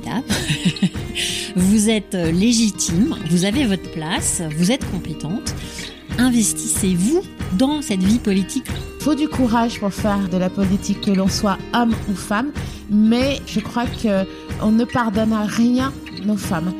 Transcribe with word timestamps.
formidable. 0.00 0.26
vous 1.56 1.90
êtes 1.90 2.14
légitime, 2.14 3.16
vous 3.30 3.44
avez 3.44 3.66
votre 3.66 3.90
place, 3.92 4.42
vous 4.56 4.70
êtes 4.70 4.88
compétente. 4.90 5.54
Investissez-vous 6.18 7.22
dans 7.56 7.82
cette 7.82 8.02
vie 8.02 8.18
politique. 8.18 8.66
Il 8.98 9.04
faut 9.04 9.14
du 9.14 9.28
courage 9.28 9.80
pour 9.80 9.92
faire 9.92 10.28
de 10.28 10.36
la 10.36 10.50
politique, 10.50 11.00
que 11.00 11.10
l'on 11.10 11.28
soit 11.28 11.58
homme 11.72 11.94
ou 12.10 12.14
femme, 12.14 12.50
mais 12.90 13.40
je 13.46 13.60
crois 13.60 13.86
qu'on 13.86 14.72
ne 14.72 14.84
pardonne 14.84 15.32
à 15.32 15.44
rien 15.44 15.92
nos 16.24 16.36
femmes. 16.36 16.72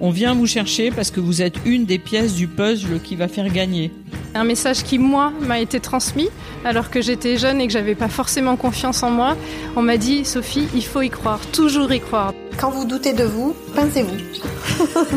On 0.00 0.10
vient 0.10 0.34
vous 0.34 0.46
chercher 0.46 0.90
parce 0.90 1.10
que 1.10 1.20
vous 1.20 1.40
êtes 1.40 1.54
une 1.64 1.84
des 1.84 1.98
pièces 1.98 2.34
du 2.34 2.48
puzzle 2.48 3.00
qui 3.00 3.14
va 3.14 3.28
faire 3.28 3.50
gagner. 3.52 3.92
Un 4.36 4.42
message 4.42 4.82
qui, 4.82 4.98
moi, 4.98 5.32
m'a 5.40 5.60
été 5.60 5.78
transmis 5.78 6.28
alors 6.64 6.90
que 6.90 7.00
j'étais 7.00 7.38
jeune 7.38 7.60
et 7.60 7.68
que 7.68 7.72
j'avais 7.72 7.94
pas 7.94 8.08
forcément 8.08 8.56
confiance 8.56 9.04
en 9.04 9.10
moi. 9.10 9.36
On 9.76 9.82
m'a 9.82 9.96
dit, 9.96 10.24
Sophie, 10.24 10.66
il 10.74 10.84
faut 10.84 11.02
y 11.02 11.10
croire, 11.10 11.38
toujours 11.52 11.92
y 11.92 12.00
croire. 12.00 12.34
Quand 12.58 12.70
vous 12.70 12.84
doutez 12.84 13.12
de 13.12 13.22
vous, 13.22 13.54
pincez-vous. 13.76 14.16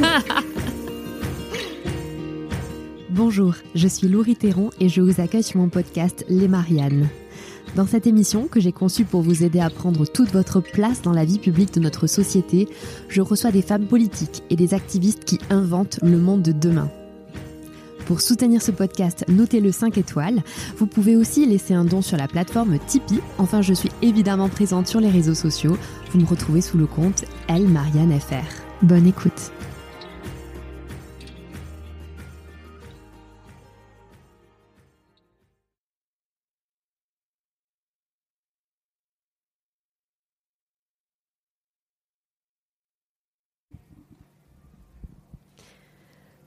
Bonjour, 3.09 3.55
je 3.73 3.87
suis 3.87 4.07
Laurie 4.07 4.35
Théron 4.35 4.69
et 4.79 4.87
je 4.87 5.01
vous 5.01 5.19
accueille 5.19 5.41
sur 5.41 5.59
mon 5.59 5.69
podcast 5.69 6.23
Les 6.29 6.47
Mariannes. 6.47 7.09
Dans 7.75 7.87
cette 7.87 8.05
émission, 8.05 8.47
que 8.47 8.59
j'ai 8.59 8.71
conçue 8.71 9.03
pour 9.03 9.23
vous 9.23 9.43
aider 9.43 9.59
à 9.59 9.71
prendre 9.71 10.05
toute 10.05 10.31
votre 10.31 10.61
place 10.61 11.01
dans 11.01 11.13
la 11.13 11.25
vie 11.25 11.39
publique 11.39 11.73
de 11.73 11.79
notre 11.79 12.05
société, 12.05 12.67
je 13.09 13.21
reçois 13.21 13.49
des 13.51 13.63
femmes 13.63 13.87
politiques 13.87 14.43
et 14.51 14.55
des 14.55 14.75
activistes 14.75 15.25
qui 15.25 15.39
inventent 15.49 15.99
le 16.03 16.19
monde 16.19 16.43
de 16.43 16.51
demain. 16.51 16.91
Pour 18.07 18.21
soutenir 18.21 18.61
ce 18.61 18.71
podcast, 18.71 19.25
notez-le 19.27 19.69
5 19.69 19.97
étoiles. 19.97 20.41
Vous 20.77 20.87
pouvez 20.87 21.17
aussi 21.17 21.45
laisser 21.45 21.73
un 21.73 21.83
don 21.83 22.01
sur 22.01 22.15
la 22.15 22.29
plateforme 22.29 22.79
Tipeee. 22.79 23.19
Enfin, 23.37 23.61
je 23.61 23.73
suis 23.73 23.91
évidemment 24.01 24.47
présente 24.47 24.87
sur 24.87 25.01
les 25.01 25.09
réseaux 25.09 25.33
sociaux. 25.33 25.77
Vous 26.11 26.21
me 26.21 26.25
retrouvez 26.25 26.61
sous 26.61 26.77
le 26.77 26.87
compte 26.87 27.25
Elle 27.49 27.67
Marianne 27.67 28.17
FR. 28.17 28.45
Bonne 28.81 29.07
écoute. 29.07 29.51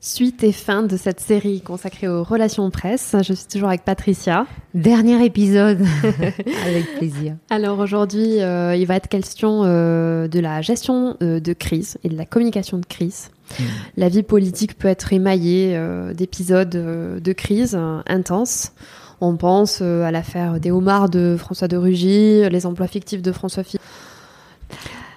Suite 0.02 0.42
et 0.44 0.52
fin 0.52 0.82
de 0.82 0.96
cette 0.96 1.20
série 1.20 1.60
consacrée 1.60 2.08
aux 2.08 2.24
relations 2.24 2.70
presse. 2.70 3.14
Je 3.22 3.34
suis 3.34 3.46
toujours 3.46 3.68
avec 3.68 3.84
Patricia. 3.84 4.46
Dernier 4.72 5.22
épisode, 5.22 5.84
avec 6.66 6.96
plaisir. 6.96 7.36
Alors 7.50 7.78
aujourd'hui, 7.80 8.40
euh, 8.40 8.74
il 8.74 8.86
va 8.86 8.96
être 8.96 9.08
question 9.08 9.60
euh, 9.64 10.26
de 10.26 10.40
la 10.40 10.62
gestion 10.62 11.18
euh, 11.22 11.38
de 11.38 11.52
crise 11.52 11.98
et 12.02 12.08
de 12.08 12.16
la 12.16 12.24
communication 12.24 12.78
de 12.78 12.86
crise. 12.86 13.30
Mm. 13.50 13.64
La 13.98 14.08
vie 14.08 14.22
politique 14.22 14.78
peut 14.78 14.88
être 14.88 15.12
émaillée 15.12 15.78
d'épisodes 16.14 16.70
de 16.70 17.32
crise 17.34 17.78
intenses. 18.06 18.72
On 19.20 19.36
pense 19.36 19.82
à 19.82 20.10
l'affaire 20.10 20.60
des 20.60 20.70
homards 20.70 21.10
de 21.10 21.36
François 21.38 21.68
de 21.68 21.76
Rugy, 21.76 22.48
les 22.48 22.64
emplois 22.64 22.86
fictifs 22.86 23.20
de 23.20 23.32
François 23.32 23.64
Fillon. 23.64 23.82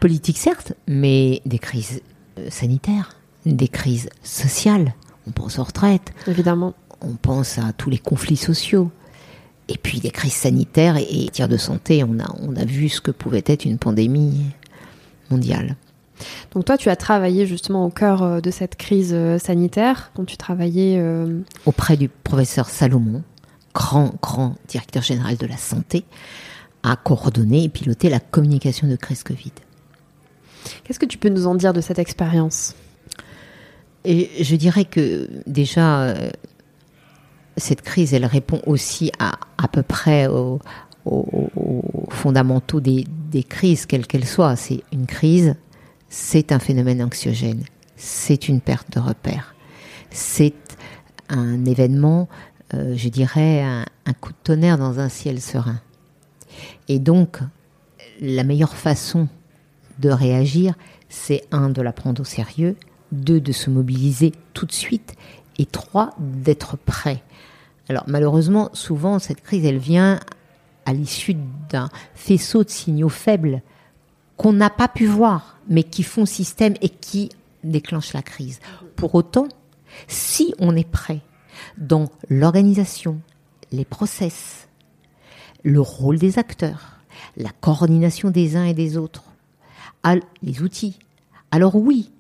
Politique 0.02 0.38
certes, 0.38 0.74
mais 0.88 1.42
des 1.46 1.60
crises 1.60 2.02
sanitaires 2.50 3.16
des 3.46 3.68
crises 3.68 4.10
sociales. 4.24 4.94
On 5.28 5.32
pense 5.32 5.60
aux 5.60 5.64
retraites. 5.64 6.14
Évidemment. 6.28 6.74
On 7.02 7.16
pense 7.16 7.58
à 7.58 7.74
tous 7.74 7.90
les 7.90 7.98
conflits 7.98 8.38
sociaux. 8.38 8.92
Et 9.70 9.78
puis 9.78 10.00
des 10.00 10.12
crises 10.12 10.34
sanitaires 10.34 10.98
et, 10.98 11.30
tiers 11.32 11.48
de 11.48 11.58
santé. 11.58 12.04
On 12.04 12.20
a, 12.20 12.36
on 12.42 12.56
a 12.56 12.66
vu 12.66 12.90
ce 12.90 13.02
que 13.02 13.12
pouvait 13.12 13.44
être 13.46 13.66
une 13.66 13.78
pandémie 13.78 14.46
mondiale. 15.30 15.76
Donc 16.52 16.66
toi, 16.66 16.78
tu 16.78 16.90
as 16.90 16.96
travaillé 16.96 17.46
justement 17.46 17.86
au 17.86 17.90
cœur 17.90 18.24
euh, 18.24 18.42
de 18.42 18.52
cette 18.52 18.76
crise 18.76 19.12
euh, 19.14 19.38
sanitaire, 19.40 20.12
quand 20.16 20.26
tu 20.26 20.38
travaillais... 20.38 20.98
Euh, 21.00 21.42
Auprès 21.66 21.98
du 21.98 22.10
professeur 22.10 22.70
Salomon, 22.70 23.24
grand, 23.74 24.14
grand 24.22 24.56
directeur 24.68 25.04
général 25.04 25.38
de 25.38 25.48
la 25.48 25.58
santé, 25.58 26.06
à 26.84 26.96
coordonner 26.96 27.64
et 27.64 27.70
piloter 27.70 28.10
la 28.10 28.20
communication 28.20 28.88
de 28.88 28.96
crise 28.96 29.24
Covid. 29.24 29.54
Qu'est-ce 30.84 31.00
que 31.00 31.06
tu 31.06 31.18
peux 31.18 31.30
nous 31.30 31.48
en 31.48 31.56
dire 31.56 31.74
de 31.74 31.82
cette 31.82 32.00
expérience? 32.00 32.76
Je 34.06 34.56
dirais 34.56 34.86
que 34.86 35.30
déjà, 35.48 36.04
euh, 36.04 36.30
cette 37.58 37.82
crise, 37.82 38.14
elle 38.14 38.26
répond 38.26 38.62
aussi 38.66 39.12
à 39.20 39.40
à 39.58 39.68
peu 39.68 39.84
près 39.84 40.28
aux, 40.28 40.60
fondamentaux 42.10 42.80
des, 42.80 43.06
des 43.30 43.44
crises, 43.44 43.86
quelles 43.86 44.08
qu'elles 44.08 44.26
soient. 44.26 44.56
C'est 44.56 44.84
une 44.92 45.06
crise, 45.06 45.56
c'est 46.10 46.52
un 46.52 46.60
phénomène 46.60 47.02
anxiogène, 47.02 47.64
c'est 47.98 48.48
une 48.48 48.62
perte 48.62 48.92
de 48.92 49.00
repère, 49.00 49.56
c'est 50.12 50.54
un 51.30 51.66
événement, 51.66 52.30
euh, 52.74 52.94
je 52.96 53.10
dirais, 53.10 53.62
un 53.64 54.14
coup 54.14 54.32
de 54.32 54.38
tonnerre 54.44 54.78
dans 54.78 55.00
un 55.00 55.10
ciel 55.10 55.42
serein. 55.42 55.82
Et 56.88 57.00
donc, 57.00 57.40
la 58.22 58.44
meilleure 58.44 58.76
façon 58.76 59.28
de 60.00 60.10
réagir, 60.10 60.76
c'est 61.10 61.44
un, 61.52 61.70
de 61.70 61.82
la 61.82 61.94
prendre 61.94 62.22
au 62.22 62.26
sérieux, 62.26 62.76
deux, 63.14 63.40
de 63.40 63.52
se 63.52 63.70
mobiliser 63.70 64.34
tout 64.54 64.66
de 64.66 64.72
suite, 64.72 65.16
et 65.58 65.66
trois, 65.66 66.16
d'être 66.20 66.78
prêt. 66.78 67.24
Alors 67.90 68.04
malheureusement, 68.08 68.70
souvent, 68.74 69.20
cette 69.20 69.42
crise, 69.42 69.66
elle 69.66 69.78
vient 69.78 70.20
à 70.86 70.94
l'issue 70.94 71.36
d'un 71.70 71.90
faisceau 72.16 72.64
de 72.64 72.70
signaux 72.70 73.10
faibles 73.10 73.62
qu'on 74.38 74.54
n'a 74.54 74.70
pas 74.70 74.88
pu 74.88 75.06
voir, 75.06 75.58
mais 75.70 75.84
qui 75.84 76.04
font 76.04 76.26
système 76.26 76.74
et 76.82 76.90
qui 76.90 77.30
déclenchent 77.64 78.14
la 78.14 78.22
crise. 78.22 78.60
Pour 78.96 79.16
autant, 79.16 79.48
si 80.08 80.54
on 80.60 80.76
est 80.76 80.90
prêt 80.90 81.22
dans 81.78 82.10
l'organisation, 82.30 83.20
les 83.72 83.86
process, 83.86 84.68
le 85.64 85.80
rôle 85.80 86.18
des 86.18 86.40
acteurs, 86.40 86.98
la 87.38 87.52
coordination 87.62 88.32
des 88.32 88.56
uns 88.56 88.66
et 88.66 88.74
des 88.74 88.98
autres, 88.98 89.24
les 90.42 90.62
outils, 90.62 91.00
alors 91.52 91.76
oui, 91.76 92.12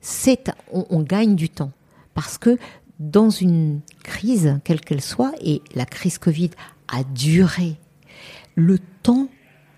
c'est 0.00 0.50
on, 0.72 1.02
gagne 1.02 1.34
du 1.34 1.48
temps 1.48 1.72
parce 2.14 2.38
que 2.38 2.58
dans 2.98 3.30
une 3.30 3.80
crise, 4.02 4.58
quelle 4.64 4.80
qu'elle 4.80 5.00
soit, 5.00 5.32
et 5.42 5.62
la 5.74 5.86
crise 5.86 6.18
Covid 6.18 6.50
a 6.88 7.02
duré, 7.04 7.76
le 8.54 8.78
temps 9.02 9.28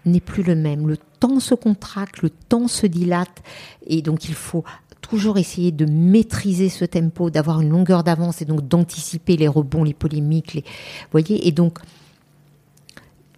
n'est 0.04 0.20
plus 0.20 0.42
le 0.42 0.56
même. 0.56 0.88
Le 0.88 0.96
temps 0.96 1.38
se 1.38 1.54
contracte, 1.54 2.22
le 2.22 2.30
temps 2.30 2.66
se 2.66 2.86
dilate, 2.86 3.42
et 3.86 4.02
donc 4.02 4.24
il 4.24 4.34
faut 4.34 4.64
toujours 5.00 5.38
essayer 5.38 5.72
de 5.72 5.84
maîtriser 5.84 6.68
ce 6.68 6.84
tempo, 6.84 7.30
d'avoir 7.30 7.60
une 7.60 7.70
longueur 7.70 8.02
d'avance 8.02 8.42
et 8.42 8.44
donc 8.44 8.66
d'anticiper 8.66 9.36
les 9.36 9.48
rebonds, 9.48 9.84
les 9.84 9.94
polémiques, 9.94 10.54
les, 10.54 10.64
voyez. 11.10 11.46
Et 11.46 11.52
donc 11.52 11.78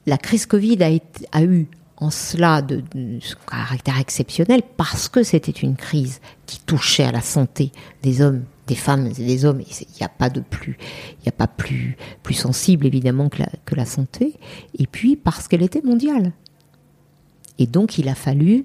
la 0.07 0.19
crise 0.19 0.47
Covid 0.47 0.79
a, 1.33 1.43
eu 1.43 1.67
cela 2.11 2.63
de, 2.63 2.83
caractère 3.49 3.99
exceptionnel 3.99 4.63
parce 4.77 5.09
que 5.09 5.23
c'était 5.23 5.53
une 5.53 5.77
crise 5.77 6.21
qui 6.47 6.61
touchait 6.61 7.05
à 7.05 7.13
la 7.13 7.21
santé 7.21 7.73
des 8.03 8.21
hommes, 8.21 8.45
des 8.67 8.75
femmes 8.75 9.07
et 9.07 9.13
des 9.13 9.45
hommes. 9.45 9.61
Il 9.61 9.87
n'y 9.99 10.05
a 10.05 10.09
pas 10.09 10.31
de 10.31 10.41
plus, 10.41 10.79
il 11.23 11.29
a 11.29 11.33
pas 11.33 11.47
plus, 11.47 11.97
plus 12.23 12.35
sensible 12.35 12.87
évidemment 12.87 13.29
que 13.29 13.41
la, 13.41 13.49
que 13.65 13.75
la 13.75 13.87
santé. 13.87 14.35
Et 14.79 14.87
puis 14.87 15.17
parce 15.17 15.49
qu'elle 15.49 15.63
était 15.63 15.83
mondiale. 15.83 16.33
Et 17.59 17.67
donc 17.67 17.99
il 17.99 18.09
a 18.09 18.15
fallu 18.15 18.65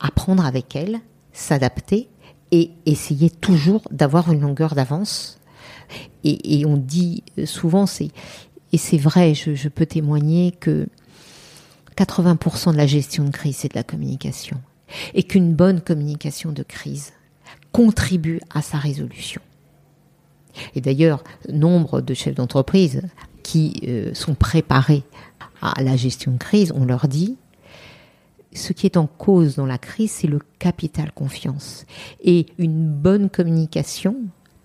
apprendre 0.00 0.44
avec 0.44 0.76
elle, 0.76 1.00
s'adapter 1.32 2.08
et 2.50 2.70
essayer 2.86 3.30
toujours 3.30 3.82
d'avoir 3.90 4.32
une 4.32 4.40
longueur 4.40 4.74
d'avance. 4.74 5.38
Et, 6.24 6.66
on 6.66 6.76
dit 6.76 7.22
souvent, 7.46 7.86
c'est 7.86 8.10
et 8.72 8.76
c'est 8.76 8.98
vrai, 8.98 9.32
je 9.34 9.68
peux 9.68 9.86
témoigner 9.86 10.52
que 10.52 10.88
80% 11.98 12.72
de 12.72 12.76
la 12.76 12.86
gestion 12.86 13.24
de 13.24 13.30
crise, 13.30 13.56
c'est 13.56 13.72
de 13.72 13.76
la 13.76 13.82
communication. 13.82 14.60
Et 15.14 15.24
qu'une 15.24 15.54
bonne 15.54 15.80
communication 15.80 16.52
de 16.52 16.62
crise 16.62 17.12
contribue 17.72 18.40
à 18.54 18.62
sa 18.62 18.78
résolution. 18.78 19.42
Et 20.74 20.80
d'ailleurs, 20.80 21.22
nombre 21.52 22.00
de 22.00 22.14
chefs 22.14 22.34
d'entreprise 22.34 23.02
qui 23.42 23.80
euh, 23.86 24.14
sont 24.14 24.34
préparés 24.34 25.02
à 25.60 25.82
la 25.82 25.96
gestion 25.96 26.32
de 26.32 26.38
crise, 26.38 26.72
on 26.74 26.84
leur 26.84 27.08
dit, 27.08 27.36
ce 28.54 28.72
qui 28.72 28.86
est 28.86 28.96
en 28.96 29.06
cause 29.06 29.56
dans 29.56 29.66
la 29.66 29.78
crise, 29.78 30.12
c'est 30.12 30.26
le 30.26 30.40
capital 30.58 31.12
confiance. 31.12 31.84
Et 32.22 32.46
une 32.58 32.88
bonne 32.88 33.28
communication, 33.28 34.16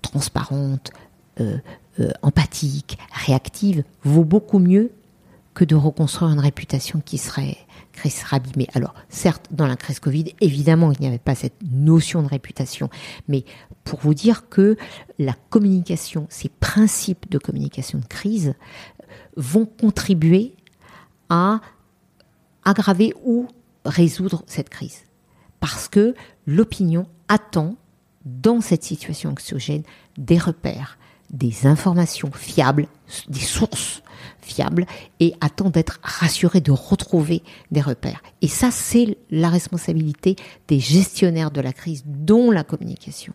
transparente, 0.02 0.92
euh, 1.40 1.58
euh, 2.00 2.12
empathique, 2.22 2.98
réactive, 3.12 3.84
vaut 4.04 4.24
beaucoup 4.24 4.60
mieux 4.60 4.92
que 5.54 5.64
de 5.64 5.76
reconstruire 5.76 6.32
une 6.32 6.40
réputation 6.40 7.02
qui 7.04 7.18
serait, 7.18 7.58
abîmée. 8.32 8.68
Alors, 8.74 8.94
certes, 9.10 9.48
dans 9.52 9.68
la 9.68 9.76
crise 9.76 10.00
Covid, 10.00 10.34
évidemment, 10.42 10.92
il 10.92 11.00
n'y 11.00 11.08
avait 11.08 11.20
pas 11.20 11.36
cette 11.36 11.62
notion 11.72 12.22
de 12.22 12.28
réputation, 12.28 12.90
mais 13.28 13.46
pour 13.84 14.00
vous 14.00 14.14
dire 14.14 14.50
que 14.50 14.78
la 15.20 15.34
communication, 15.50 16.26
ces 16.30 16.50
principes 16.50 17.30
de 17.30 17.38
communication 17.38 18.00
de 18.00 18.06
crise 18.06 18.56
vont 19.38 19.66
contribuer 19.66 20.56
à 21.30 21.62
aggraver 22.66 23.14
ou 23.24 23.48
résoudre 23.86 24.44
cette 24.48 24.70
crise. 24.70 25.04
Parce 25.60 25.88
que 25.88 26.14
l'opinion 26.46 27.08
attend, 27.28 27.76
dans 28.26 28.62
cette 28.62 28.84
situation 28.84 29.32
anxiogène, 29.32 29.84
des 30.18 30.38
repères, 30.38 30.98
des 31.30 31.66
informations 31.68 32.32
fiables, 32.32 32.88
des 33.28 33.40
sources 33.40 34.03
fiables, 34.44 34.86
et 35.20 35.34
attend 35.42 35.70
d'être 35.70 36.00
rassurée, 36.04 36.62
de 36.62 36.72
retrouver 36.72 37.44
des 37.72 37.82
repères. 37.82 38.22
Et 38.42 38.48
ça, 38.48 38.72
c'est 38.72 39.18
la 39.32 39.50
responsabilité 39.50 40.36
des 40.68 40.80
gestionnaires 40.80 41.52
de 41.52 41.62
la 41.62 41.74
crise, 41.74 42.04
dont 42.06 42.52
la 42.52 42.64
communication. 42.64 43.34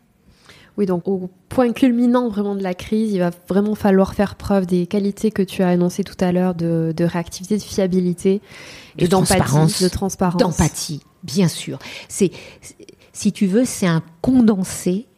Oui, 0.79 0.87
donc 0.87 1.09
au 1.09 1.29
point 1.49 1.73
culminant 1.73 2.29
vraiment 2.29 2.55
de 2.55 2.63
la 2.63 2.73
crise, 2.73 3.13
il 3.13 3.19
va 3.19 3.33
vraiment 3.49 3.75
falloir 3.75 4.15
faire 4.15 4.37
preuve 4.37 4.65
des 4.65 4.87
qualités 4.87 5.33
que 5.33 5.43
tu 5.43 5.65
as 5.65 5.69
annoncées 5.71 6.05
tout 6.05 6.17
à 6.21 6.31
l'heure 6.31 6.55
de, 6.55 6.95
réactivité, 7.01 7.57
de 7.57 7.63
fiabilité 7.63 8.41
et 8.97 9.09
d'empathie, 9.09 9.83
de 9.83 9.89
transparence. 9.89 10.41
D'empathie, 10.41 11.01
bien 11.25 11.49
sûr. 11.49 11.81
C'est, 12.09 12.31
si 13.13 13.33
tu 13.33 13.47
veux, 13.47 13.65
c'est 13.65 13.89
un 13.89 14.05
condensé, 14.23 15.09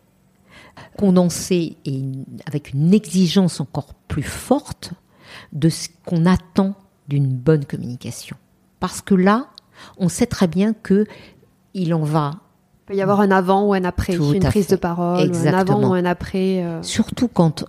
condensé 0.97 1.77
et 1.85 2.01
avec 2.47 2.73
une 2.73 2.95
exigence 2.95 3.61
encore 3.61 3.93
plus 4.09 4.23
forte 4.23 4.93
de 5.53 5.69
ce 5.69 5.89
qu'on 6.05 6.27
attend 6.27 6.75
d'une 7.09 7.29
bonne 7.29 7.65
communication. 7.65 8.37
Parce 8.79 9.01
que 9.01 9.15
là, 9.15 9.49
on 9.99 10.09
sait 10.09 10.27
très 10.27 10.47
bien 10.47 10.73
que 10.73 11.07
il 11.75 11.95
en 11.95 12.03
va 12.03 12.33
peut 12.91 12.97
y 12.97 13.03
avoir 13.03 13.21
un 13.21 13.31
avant 13.31 13.65
ou 13.67 13.73
un 13.73 13.85
après, 13.85 14.17
une 14.17 14.41
prise 14.41 14.67
de 14.67 14.75
parole, 14.75 15.31
un 15.33 15.55
avant 15.55 15.91
ou 15.91 15.93
un 15.93 16.05
après. 16.05 16.65
Euh. 16.65 16.83
Surtout 16.83 17.29
quand, 17.29 17.65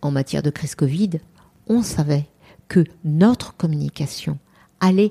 en 0.00 0.10
matière 0.10 0.42
de 0.42 0.48
crise 0.48 0.74
Covid, 0.74 1.20
on 1.66 1.82
savait 1.82 2.26
que 2.68 2.84
notre 3.04 3.54
communication 3.56 4.38
allait 4.80 5.10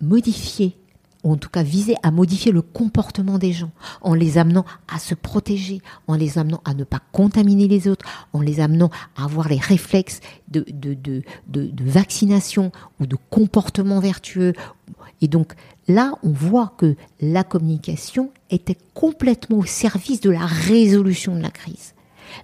modifier, 0.00 0.77
ou 1.24 1.32
en 1.32 1.36
tout 1.36 1.48
cas 1.48 1.62
viser 1.62 1.94
à 2.02 2.10
modifier 2.10 2.52
le 2.52 2.62
comportement 2.62 3.38
des 3.38 3.52
gens, 3.52 3.70
en 4.00 4.14
les 4.14 4.38
amenant 4.38 4.64
à 4.92 4.98
se 4.98 5.14
protéger, 5.14 5.80
en 6.06 6.14
les 6.14 6.38
amenant 6.38 6.60
à 6.64 6.74
ne 6.74 6.84
pas 6.84 7.00
contaminer 7.12 7.68
les 7.68 7.88
autres, 7.88 8.06
en 8.32 8.40
les 8.40 8.60
amenant 8.60 8.90
à 9.16 9.24
avoir 9.24 9.48
les 9.48 9.58
réflexes 9.58 10.20
de, 10.48 10.64
de, 10.68 10.94
de, 10.94 11.22
de 11.48 11.84
vaccination 11.84 12.72
ou 13.00 13.06
de 13.06 13.16
comportement 13.30 14.00
vertueux. 14.00 14.52
Et 15.20 15.28
donc 15.28 15.54
Là, 15.88 16.12
on 16.22 16.28
voit 16.28 16.74
que 16.76 16.96
la 17.18 17.44
communication 17.44 18.30
était 18.50 18.76
complètement 18.92 19.58
au 19.58 19.64
service 19.64 20.20
de 20.20 20.30
la 20.30 20.44
résolution 20.44 21.34
de 21.34 21.40
la 21.40 21.50
crise. 21.50 21.94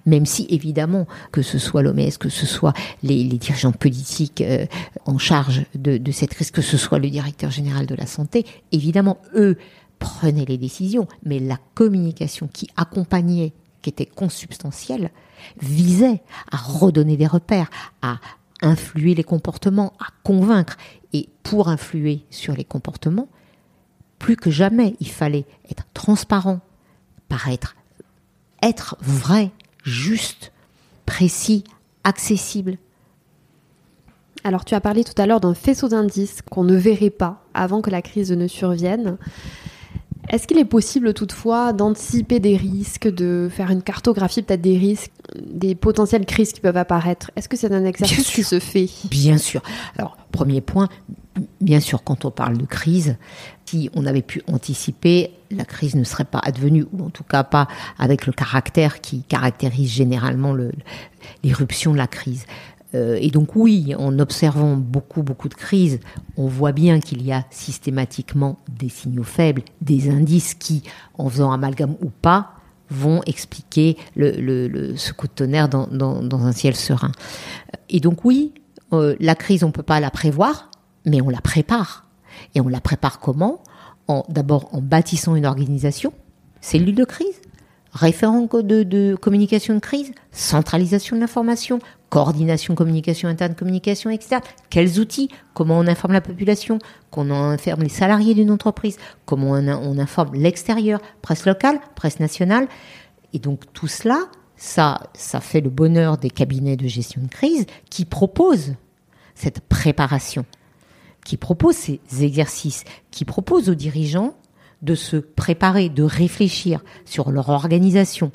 Même 0.06 0.26
si, 0.26 0.46
évidemment, 0.48 1.06
que 1.32 1.42
ce 1.42 1.58
soit 1.58 1.82
l'OMS, 1.82 2.18
que 2.18 2.28
ce 2.28 2.46
soit 2.46 2.72
les, 3.02 3.24
dirigeants 3.24 3.72
politiques 3.72 4.40
euh, 4.40 4.66
en 5.06 5.18
charge 5.18 5.64
de, 5.74 5.98
de 5.98 6.12
cette 6.12 6.30
crise, 6.30 6.50
que 6.50 6.62
ce 6.62 6.76
soit 6.76 6.98
le 6.98 7.10
directeur 7.10 7.50
général 7.50 7.86
de 7.86 7.94
la 7.94 8.06
santé, 8.06 8.44
évidemment, 8.72 9.18
eux 9.34 9.56
prenaient 9.98 10.44
les 10.44 10.58
décisions, 10.58 11.06
mais 11.24 11.38
la 11.38 11.58
communication 11.74 12.48
qui 12.52 12.68
accompagnait, 12.76 13.52
qui 13.82 13.90
était 13.90 14.06
consubstantielle, 14.06 15.10
visait 15.60 16.22
à 16.50 16.56
redonner 16.56 17.16
des 17.16 17.26
repères, 17.26 17.70
à 18.02 18.18
influer 18.62 19.14
les 19.14 19.24
comportements, 19.24 19.92
à 20.00 20.06
convaincre. 20.22 20.76
Et 21.12 21.28
pour 21.42 21.68
influer 21.68 22.24
sur 22.30 22.54
les 22.54 22.64
comportements, 22.64 23.28
plus 24.18 24.36
que 24.36 24.50
jamais, 24.50 24.96
il 25.00 25.10
fallait 25.10 25.46
être 25.70 25.86
transparent, 25.92 26.60
paraître, 27.28 27.76
être 28.62 28.96
vrai, 29.00 29.50
juste, 29.84 30.52
précis, 31.06 31.62
accessible. 32.02 32.78
Alors 34.42 34.64
tu 34.64 34.74
as 34.74 34.80
parlé 34.80 35.04
tout 35.04 35.14
à 35.16 35.26
l'heure 35.26 35.40
d'un 35.40 35.54
faisceau 35.54 35.88
d'indices 35.88 36.42
qu'on 36.42 36.64
ne 36.64 36.76
verrait 36.76 37.10
pas 37.10 37.42
avant 37.54 37.80
que 37.80 37.90
la 37.90 38.02
crise 38.02 38.32
ne 38.32 38.46
survienne. 38.46 39.16
Est-ce 40.28 40.46
qu'il 40.46 40.58
est 40.58 40.64
possible 40.64 41.12
toutefois 41.14 41.72
d'anticiper 41.72 42.40
des 42.40 42.56
risques, 42.56 43.08
de 43.08 43.48
faire 43.50 43.70
une 43.70 43.82
cartographie 43.82 44.42
peut-être 44.42 44.62
des 44.62 44.78
risques, 44.78 45.12
des 45.38 45.74
potentielles 45.74 46.26
crises 46.26 46.52
qui 46.52 46.60
peuvent 46.60 46.76
apparaître? 46.76 47.30
Est-ce 47.36 47.48
que 47.48 47.56
c'est 47.56 47.72
un 47.72 47.84
exercice 47.84 48.30
qui 48.30 48.42
se 48.42 48.58
fait? 48.58 48.88
Bien 49.10 49.38
sûr. 49.38 49.62
Alors, 49.98 50.16
premier 50.32 50.60
point, 50.60 50.88
bien 51.60 51.80
sûr, 51.80 52.02
quand 52.02 52.24
on 52.24 52.30
parle 52.30 52.56
de 52.56 52.66
crise, 52.66 53.16
si 53.66 53.90
on 53.94 54.06
avait 54.06 54.22
pu 54.22 54.42
anticiper, 54.46 55.30
la 55.50 55.64
crise 55.64 55.94
ne 55.94 56.04
serait 56.04 56.24
pas 56.24 56.40
advenue, 56.42 56.86
ou 56.92 57.04
en 57.04 57.10
tout 57.10 57.24
cas 57.24 57.44
pas 57.44 57.68
avec 57.98 58.26
le 58.26 58.32
caractère 58.32 59.00
qui 59.00 59.22
caractérise 59.22 59.90
généralement 59.90 60.54
l'éruption 61.42 61.92
de 61.92 61.98
la 61.98 62.06
crise. 62.06 62.46
Euh, 62.94 63.18
et 63.20 63.30
donc 63.30 63.56
oui, 63.56 63.94
en 63.98 64.18
observant 64.18 64.76
beaucoup, 64.76 65.22
beaucoup 65.22 65.48
de 65.48 65.54
crises, 65.54 66.00
on 66.36 66.46
voit 66.46 66.72
bien 66.72 67.00
qu'il 67.00 67.22
y 67.24 67.32
a 67.32 67.44
systématiquement 67.50 68.58
des 68.68 68.88
signaux 68.88 69.24
faibles, 69.24 69.62
des 69.80 70.10
indices 70.10 70.54
qui, 70.54 70.82
en 71.18 71.28
faisant 71.28 71.52
amalgame 71.52 71.96
ou 72.02 72.10
pas, 72.10 72.52
vont 72.90 73.22
expliquer 73.26 73.96
le, 74.14 74.94
ce 74.96 75.12
coup 75.12 75.26
de 75.26 75.32
tonnerre 75.32 75.68
dans, 75.68 75.88
un 76.32 76.52
ciel 76.52 76.76
serein. 76.76 77.12
Et 77.88 77.98
donc 77.98 78.24
oui, 78.24 78.52
euh, 78.92 79.16
la 79.20 79.34
crise, 79.34 79.64
on 79.64 79.68
ne 79.68 79.72
peut 79.72 79.82
pas 79.82 80.00
la 80.00 80.10
prévoir, 80.10 80.70
mais 81.04 81.20
on 81.20 81.30
la 81.30 81.40
prépare. 81.40 82.04
Et 82.54 82.60
on 82.60 82.68
la 82.68 82.80
prépare 82.80 83.20
comment? 83.20 83.62
D'abord 84.28 84.68
en 84.72 84.82
bâtissant 84.82 85.34
une 85.34 85.46
organisation, 85.46 86.12
cellule 86.60 86.94
de 86.94 87.04
crise, 87.04 87.40
référent 87.94 88.42
de, 88.42 89.14
communication 89.14 89.74
de 89.74 89.78
crise, 89.78 90.10
centralisation 90.32 91.16
de 91.16 91.20
l'information, 91.20 91.78
coordination 92.10 92.74
communication 92.74 93.28
interne, 93.28 93.54
communication 93.54 94.10
externe, 94.10 94.42
quels 94.68 94.98
outils, 94.98 95.30
comment 95.54 95.78
on 95.78 95.86
informe 95.86 96.12
la 96.12 96.20
population, 96.20 96.78
comment 97.10 97.40
on 97.40 97.50
informe 97.50 97.82
les 97.82 97.88
salariés 97.88 98.34
d'une 98.34 98.50
entreprise, 98.50 98.98
comment 99.24 99.52
on, 99.52 99.98
informe 99.98 100.34
l'extérieur, 100.34 101.00
presse 101.22 101.46
locale, 101.46 101.78
presse 101.94 102.18
nationale. 102.18 102.66
Et 103.32 103.38
donc 103.38 103.72
tout 103.72 103.88
cela, 103.88 104.18
ça, 104.56 105.00
ça 105.14 105.40
fait 105.40 105.60
le 105.60 105.70
bonheur 105.70 106.18
des 106.18 106.30
cabinets 106.30 106.76
de 106.76 106.88
gestion 106.88 107.22
de 107.22 107.28
crise 107.28 107.66
qui 107.90 108.04
proposent 108.04 108.74
cette 109.36 109.60
préparation, 109.60 110.44
qui 111.24 111.36
proposent 111.36 111.76
ces 111.76 112.00
exercices, 112.20 112.84
qui 113.12 113.24
proposent 113.24 113.68
aux 113.68 113.74
dirigeants 113.74 114.34
de 114.84 114.94
se 114.94 115.16
préparer, 115.16 115.88
de 115.88 116.02
réfléchir 116.02 116.80
sur 117.04 117.30
leur 117.30 117.48
organisation. 117.48 118.30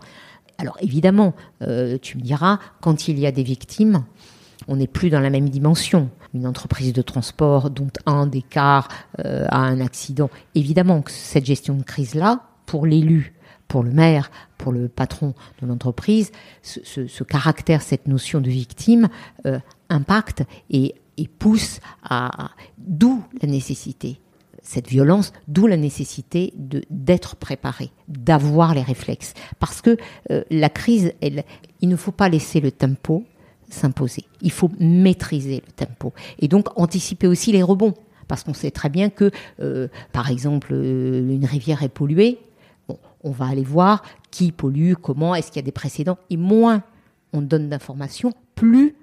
Alors 0.57 0.78
évidemment, 0.81 1.34
euh, 1.62 1.98
tu 2.01 2.18
me 2.18 2.22
diras, 2.22 2.60
quand 2.81 3.07
il 3.07 3.19
y 3.19 3.25
a 3.25 3.31
des 3.31 3.44
victimes, 3.44 4.04
on 4.68 4.75
n'est 4.75 4.88
plus 4.88 5.10
dans 5.10 5.22
la 5.22 5.30
même 5.30 5.50
dimension. 5.50 6.10
Une 6.34 6.46
entreprise 6.46 6.92
de 6.92 7.01
transport 7.01 7.69
dont 7.69 7.90
un 8.06 8.28
des 8.28 8.42
quarts 8.42 8.90
euh, 9.24 9.46
a 9.50 9.60
un 9.60 9.80
accident. 9.80 10.30
Évidemment 10.56 11.01
que 11.01 11.12
cette 11.12 11.46
gestion 11.46 11.75
de 11.75 11.84
crise-là, 11.84 12.41
pour 12.65 12.86
l'élu, 12.86 13.34
pour 13.68 13.84
le 13.84 13.91
maire, 13.91 14.32
pour 14.58 14.72
le 14.72 14.89
patron 14.89 15.34
de 15.62 15.68
l'entreprise, 15.68 16.32
ce, 16.62 17.24
caractère, 17.24 17.82
cette 17.82 18.08
notion 18.08 18.41
de 18.41 18.50
victime 18.50 19.08
euh, 19.46 19.60
impacte 19.89 20.44
et, 20.70 20.96
et 21.18 21.27
pousse 21.27 21.79
à... 22.03 22.50
D'où 22.77 23.24
la 23.41 23.48
nécessité 23.48 24.20
cette 24.70 24.88
violence, 24.88 25.34
d'où 25.48 25.66
la 25.66 25.78
nécessité 25.78 26.54
de 26.56 26.84
d'être 26.92 27.36
préparé, 27.36 27.90
d'avoir 28.08 28.76
les 28.76 28.84
réflexes, 28.84 29.34
parce 29.58 29.82
que 29.82 29.98
euh, 30.30 30.44
la 30.52 30.70
crise, 30.70 31.12
elle, 31.22 31.44
il 31.82 31.90
ne 31.90 31.96
faut 31.96 32.12
pas 32.12 32.30
laisser 32.30 32.60
le 32.60 32.72
tempo 32.72 33.26
s'imposer. 33.68 34.26
Il 34.44 34.52
faut 34.52 34.70
maîtriser 34.80 35.64
le 35.66 35.72
tempo 35.72 36.14
et 36.38 36.48
donc 36.48 36.68
anticiper 36.80 37.26
aussi 37.26 37.52
les 37.52 37.64
rebonds, 37.64 37.96
parce 38.28 38.44
qu'on 38.44 38.54
sait 38.54 38.70
très 38.70 38.90
bien 38.90 39.10
que, 39.10 39.32
euh, 39.60 39.88
par 40.12 40.30
exemple, 40.30 40.70
euh, 40.74 41.28
une 41.28 41.46
rivière 41.46 41.82
est 41.82 41.90
polluée. 41.90 42.38
On 43.24 43.32
va 43.32 43.48
aller 43.48 43.64
voir 43.64 44.04
qui 44.30 44.52
pollue, 44.52 44.94
comment, 44.94 45.34
est-ce 45.34 45.48
qu'il 45.48 45.58
y 45.58 45.66
a 45.66 45.66
des 45.66 45.72
précédents, 45.72 46.20
et 46.30 46.38
moins 46.38 46.84
on 47.34 47.42
donne 47.42 47.70
d'informations, 47.70 48.34
plus 48.54 48.96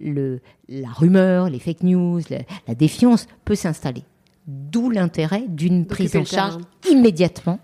la 0.00 0.90
rumeur, 0.90 1.48
les 1.48 1.60
fake 1.60 1.84
news, 1.84 2.20
la 2.66 2.74
défiance 2.74 3.28
peut 3.44 3.54
s'installer. 3.54 4.02
D'où 4.46 4.90
l'intérêt 4.90 5.44
d'une 5.48 5.86
prise 5.86 6.16
en 6.16 6.24
charge 6.24 6.58
immédiatement, 6.90 7.60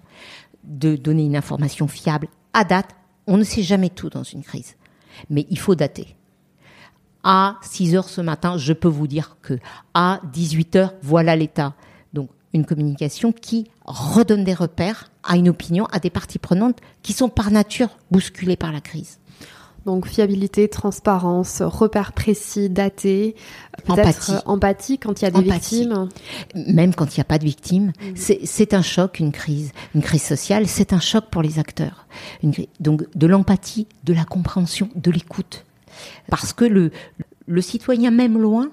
de 0.64 0.96
donner 0.96 1.24
une 1.24 1.36
information 1.36 1.88
fiable 1.88 2.28
à 2.52 2.64
date. 2.64 2.90
On 3.26 3.36
ne 3.36 3.44
sait 3.44 3.62
jamais 3.62 3.90
tout 3.90 4.10
dans 4.10 4.22
une 4.22 4.42
crise, 4.42 4.76
mais 5.28 5.46
il 5.50 5.58
faut 5.58 5.74
dater. 5.74 6.16
À 7.24 7.56
6 7.62 7.96
heures 7.96 8.08
ce 8.08 8.20
matin, 8.20 8.56
je 8.56 8.72
peux 8.72 8.88
vous 8.88 9.06
dire 9.06 9.36
que 9.42 9.58
à 9.92 10.20
18 10.32 10.76
heures, 10.76 10.94
voilà 11.02 11.36
l'état. 11.36 11.74
Donc, 12.12 12.30
une 12.54 12.64
communication 12.64 13.32
qui 13.32 13.66
redonne 13.84 14.44
des 14.44 14.54
repères 14.54 15.10
à 15.24 15.36
une 15.36 15.48
opinion, 15.48 15.86
à 15.86 15.98
des 15.98 16.10
parties 16.10 16.38
prenantes 16.38 16.78
qui 17.02 17.12
sont 17.12 17.28
par 17.28 17.50
nature 17.50 17.90
bousculées 18.10 18.56
par 18.56 18.72
la 18.72 18.80
crise. 18.80 19.18
Donc 19.86 20.06
fiabilité, 20.06 20.68
transparence, 20.68 21.62
repères 21.62 22.12
précis, 22.12 22.68
datés, 22.68 23.36
empathie. 23.88 24.32
empathie 24.44 24.98
quand 24.98 25.20
il 25.20 25.24
y 25.24 25.28
a 25.28 25.30
des 25.30 25.42
victimes. 25.42 26.08
Même 26.54 26.94
quand 26.94 27.16
il 27.16 27.20
n'y 27.20 27.22
a 27.22 27.24
pas 27.24 27.38
de 27.38 27.44
victimes, 27.44 27.92
mm. 28.02 28.16
c'est 28.44 28.74
un 28.74 28.82
choc, 28.82 29.20
une 29.20 29.32
crise, 29.32 29.72
une 29.94 30.02
crise 30.02 30.22
sociale, 30.22 30.66
c'est 30.66 30.92
un 30.92 31.00
choc 31.00 31.26
pour 31.30 31.42
les 31.42 31.58
acteurs. 31.58 32.06
donc 32.80 33.04
de 33.14 33.26
l'empathie, 33.26 33.86
de 34.04 34.12
la 34.12 34.24
compréhension, 34.24 34.90
de 34.94 35.10
l'écoute. 35.10 35.64
Parce 36.28 36.52
que 36.52 36.64
le, 36.64 36.90
le 37.46 37.60
citoyen, 37.60 38.10
même 38.10 38.38
loin, 38.38 38.70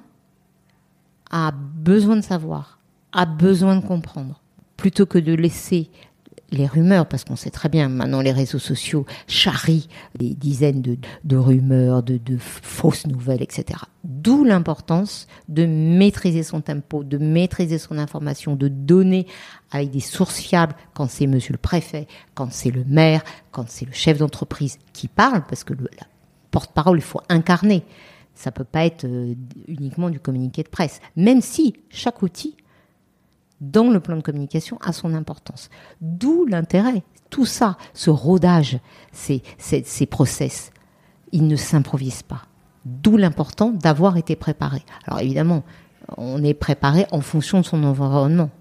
a 1.31 1.51
besoin 1.51 2.17
de 2.17 2.21
savoir, 2.21 2.79
a 3.11 3.25
besoin 3.25 3.77
de 3.77 3.85
comprendre 3.85 4.41
plutôt 4.77 5.05
que 5.05 5.17
de 5.17 5.33
laisser 5.33 5.89
les 6.57 6.67
rumeurs, 6.67 7.07
parce 7.07 7.23
qu'on 7.23 7.35
sait 7.35 7.49
très 7.49 7.69
bien 7.69 7.89
maintenant 7.89 8.21
les 8.21 8.31
réseaux 8.31 8.59
sociaux 8.59 9.05
charrient 9.27 9.87
des 10.17 10.33
dizaines 10.33 10.81
de, 10.81 11.37
rumeurs, 11.37 12.03
de, 12.03 12.19
fausses 12.37 13.07
nouvelles, 13.07 13.41
etc. 13.41 13.79
D'où 14.03 14.43
l'importance 14.43 15.27
de 15.47 15.65
maîtriser 15.65 16.43
son 16.43 16.61
tempo, 16.61 17.03
de 17.03 17.17
maîtriser 17.17 17.77
son 17.77 17.97
information, 17.97 18.55
de 18.55 18.67
donner 18.67 19.27
avec 19.71 19.91
des 19.91 19.99
sources 19.99 20.39
fiables 20.39 20.75
quand 20.93 21.09
c'est 21.09 21.27
monsieur 21.27 21.53
le 21.53 21.59
préfet, 21.59 22.07
quand 22.33 22.51
c'est 22.51 22.71
le 22.71 22.83
maire, 22.85 23.23
quand 23.51 23.65
c'est 23.67 23.85
le 23.85 23.93
chef 23.93 24.17
d'entreprise 24.17 24.77
qui 24.93 25.07
parle, 25.07 25.43
parce 25.47 25.63
que 25.63 25.73
le, 25.73 25.87
porte-parole, 26.51 26.97
il 26.97 27.03
faut 27.03 27.21
incarner. 27.27 27.83
Ça 28.33 28.51
peut 28.51 28.63
pas 28.63 28.85
être 28.85 29.05
euh, 29.05 29.33
uniquement 29.67 30.09
du 30.09 30.19
communiqué 30.19 30.63
de 30.63 30.69
presse, 30.69 31.01
même 31.15 31.41
si 31.41 31.73
chaque 31.89 32.21
outil 32.21 32.55
dans 33.71 33.89
le 33.89 33.99
plan 33.99 34.15
de 34.15 34.21
communication 34.21 34.77
a 34.81 34.93
son 34.93 35.13
importance. 35.13 35.69
D'où 36.01 36.45
l'intérêt. 36.45 37.03
Tout 37.29 37.45
ça, 37.45 37.77
ce 37.93 38.09
rodage, 38.09 38.79
ces, 39.11 39.41
ces, 39.57 39.83
ces 39.83 40.05
process, 40.05 40.71
ils 41.31 41.47
ne 41.47 41.55
s'improvisent 41.55 42.23
pas. 42.23 42.43
D'où 42.85 43.17
l'important 43.17 43.71
d'avoir 43.71 44.15
été 44.17 44.35
préparé. 44.35 44.83
Alors 45.07 45.19
évidemment, 45.19 45.63
on 46.17 46.43
est 46.43 46.53
préparé 46.53 47.07
en 47.11 47.21
fonction 47.21 47.59
de 47.59 47.65
son 47.65 47.83
environnement. 47.83 48.51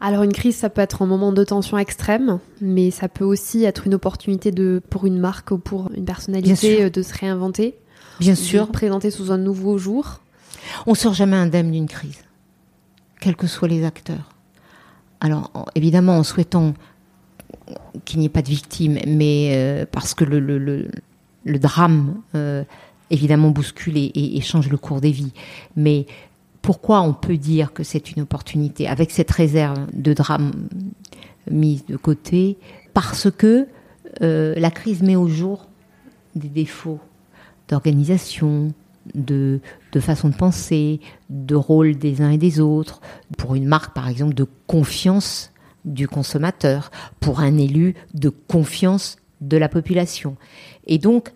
Alors 0.00 0.24
une 0.24 0.32
crise, 0.32 0.56
ça 0.56 0.68
peut 0.68 0.82
être 0.82 1.02
un 1.02 1.06
moment 1.06 1.32
de 1.32 1.44
tension 1.44 1.78
extrême, 1.78 2.40
mais 2.60 2.90
ça 2.90 3.08
peut 3.08 3.24
aussi 3.24 3.64
être 3.64 3.86
une 3.86 3.94
opportunité 3.94 4.50
de, 4.50 4.82
pour 4.90 5.06
une 5.06 5.18
marque 5.18 5.52
ou 5.52 5.58
pour 5.58 5.90
une 5.96 6.04
personnalité 6.04 6.90
de 6.90 7.02
se 7.02 7.14
réinventer. 7.14 7.78
Bien 8.18 8.34
sûr. 8.34 8.66
De 8.66 8.72
présenter 8.72 9.10
sous 9.10 9.32
un 9.32 9.38
nouveau 9.38 9.78
jour. 9.78 10.20
On 10.86 10.94
sort 10.94 11.14
jamais 11.14 11.36
indemne 11.36 11.70
d'une 11.70 11.88
crise, 11.88 12.18
quels 13.20 13.36
que 13.36 13.46
soient 13.46 13.68
les 13.68 13.84
acteurs. 13.84 14.31
Alors, 15.22 15.52
évidemment, 15.76 16.18
en 16.18 16.24
souhaitant 16.24 16.74
qu'il 18.04 18.18
n'y 18.18 18.26
ait 18.26 18.28
pas 18.28 18.42
de 18.42 18.48
victimes, 18.48 18.98
mais 19.06 19.52
euh, 19.52 19.86
parce 19.90 20.14
que 20.14 20.24
le, 20.24 20.88
drame, 21.58 22.20
euh, 22.34 22.64
évidemment, 23.08 23.50
bouscule 23.50 23.96
et, 23.96 24.40
change 24.40 24.68
le 24.68 24.76
cours 24.76 25.00
des 25.00 25.12
vies. 25.12 25.32
Mais 25.76 26.06
pourquoi 26.60 27.02
on 27.02 27.12
peut 27.14 27.36
dire 27.36 27.72
que 27.72 27.84
c'est 27.84 28.10
une 28.10 28.22
opportunité 28.22 28.88
avec 28.88 29.12
cette 29.12 29.30
réserve 29.30 29.86
de 29.92 30.12
drame 30.12 30.50
mise 31.48 31.86
de 31.86 31.96
côté? 31.96 32.58
Parce 32.92 33.30
que 33.30 33.68
euh, 34.22 34.54
la 34.56 34.72
crise 34.72 35.02
met 35.02 35.14
au 35.14 35.28
jour 35.28 35.68
des 36.34 36.48
défauts 36.48 36.98
d'organisation, 37.68 38.72
de, 39.14 39.60
façon 40.00 40.28
de 40.28 40.34
penser, 40.34 41.00
de 41.30 41.54
rôle 41.54 41.96
des 41.96 42.22
uns 42.22 42.30
et 42.30 42.38
des 42.38 42.60
autres, 42.60 43.00
pour 43.36 43.54
une 43.54 43.66
marque 43.66 43.94
par 43.94 44.08
exemple 44.08 44.34
de 44.34 44.46
confiance 44.66 45.52
du 45.84 46.06
consommateur, 46.08 46.90
pour 47.20 47.40
un 47.40 47.58
élu 47.58 47.94
de 48.14 48.28
confiance 48.28 49.16
de 49.40 49.56
la 49.56 49.68
population. 49.68 50.36
Et 50.86 50.98
donc, 50.98 51.32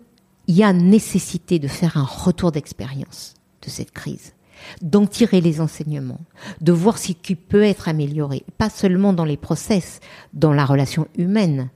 il 0.47 0.55
y 0.55 0.63
a 0.63 0.71
nécessité 0.71 1.59
de 1.59 1.67
faire 1.67 1.97
un 1.97 2.05
retour 2.05 2.51
d'expérience 2.51 3.33
de 3.61 3.69
cette 3.69 3.91
crise, 3.91 4.33
d'en 4.81 5.05
tirer 5.05 5.41
les 5.41 5.59
enseignements, 5.59 6.21
de 6.61 6.71
voir 6.71 6.97
ce 6.97 7.11
qui 7.11 7.35
peut 7.35 7.63
être 7.63 7.89
amélioré, 7.89 8.43
pas 8.57 8.69
seulement 8.69 9.11
dans 9.11 9.25
les 9.25 9.37
process, 9.37 9.99
dans 10.33 10.53
la 10.53 10.65
relation 10.65 11.07
humaine, 11.17 11.69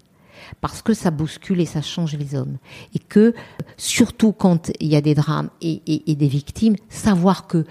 parce 0.60 0.82
que 0.82 0.94
ça 0.94 1.12
bouscule 1.12 1.62
et 1.62 1.66
ça 1.66 1.82
change 1.82 2.16
les 2.16 2.36
hommes. 2.36 2.58
Et 2.94 3.00
que, 3.00 3.34
surtout 3.78 4.34
quand 4.34 4.72
il 4.80 4.88
y 4.88 4.96
a 4.96 5.02
des 5.02 5.16
drames 5.16 5.50
et, 5.62 5.82
et, 5.88 6.12
et 6.12 6.16
des 6.16 6.28
victimes, 6.28 6.76
savoir 6.90 7.48
que 7.48 7.66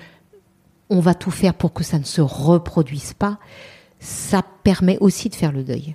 on 0.88 1.00
va 1.00 1.14
tout 1.14 1.30
faire 1.30 1.54
pour 1.54 1.72
que 1.72 1.84
ça 1.84 1.98
ne 1.98 2.04
se 2.04 2.20
reproduise 2.20 3.12
pas, 3.12 3.38
ça 4.00 4.42
permet 4.64 4.98
aussi 5.00 5.28
de 5.28 5.34
faire 5.34 5.52
le 5.52 5.62
deuil. 5.62 5.94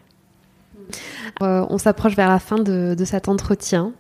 Euh, 1.41 1.65
on 1.69 1.77
s'approche 1.77 2.15
vers 2.15 2.29
la 2.29 2.39
fin 2.39 2.57
de, 2.57 2.95
de 2.97 3.05
cet 3.05 3.27
entretien. 3.27 3.91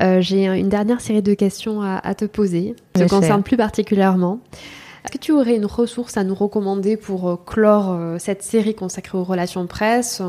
Euh, 0.00 0.20
J'ai 0.20 0.46
une 0.46 0.68
dernière 0.68 1.00
série 1.00 1.22
de 1.22 1.34
questions 1.34 1.82
à, 1.82 1.96
à 1.96 2.14
te 2.14 2.26
poser, 2.26 2.76
qui 2.94 3.02
te 3.02 3.08
concerne 3.08 3.42
plus 3.42 3.56
particulièrement. 3.56 4.38
Est-ce 5.02 5.12
que 5.12 5.18
tu 5.18 5.32
aurais 5.32 5.56
une 5.56 5.66
ressource 5.66 6.16
à 6.16 6.22
nous 6.22 6.34
recommander 6.34 6.96
pour 6.96 7.28
euh, 7.28 7.36
clore 7.44 7.98
cette 8.20 8.42
série 8.42 8.74
consacrée 8.74 9.18
aux 9.18 9.24
relations 9.24 9.66
presse 9.66 10.22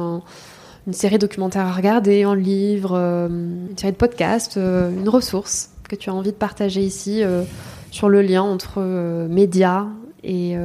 une 0.88 0.93
série 0.93 1.19
documentaire 1.19 1.65
à 1.65 1.73
regarder, 1.73 2.23
un 2.23 2.35
livre, 2.35 2.93
euh, 2.95 3.27
une 3.27 3.77
série 3.77 3.93
de 3.93 3.97
podcasts, 3.97 4.57
euh, 4.57 4.91
une 4.91 5.09
ressource 5.09 5.71
que 5.88 5.95
tu 5.95 6.09
as 6.09 6.13
envie 6.13 6.31
de 6.31 6.38
partager 6.38 6.81
ici 6.81 7.23
euh, 7.23 7.43
sur 7.91 8.09
le 8.09 8.21
lien 8.21 8.41
entre 8.41 8.81
médias 9.27 9.88
et, 10.23 10.55